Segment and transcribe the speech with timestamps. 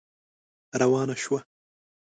[0.81, 1.41] روانه شوه.